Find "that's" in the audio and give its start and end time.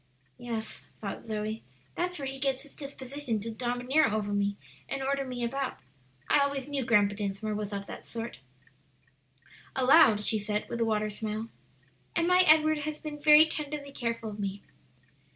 1.93-2.17